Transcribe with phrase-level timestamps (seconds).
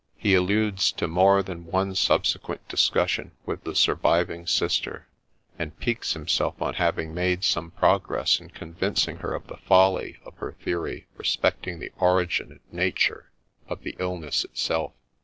[0.17, 5.07] He alludes to more than one subsequent dis cussion with the surviving sister,
[5.59, 10.35] and piques himself on having made some progress in convincing her of the folly of
[10.37, 13.29] her theory respecting the origin and nature
[13.69, 14.93] of the illness itself.